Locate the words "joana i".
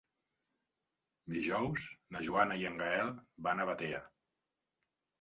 2.31-2.69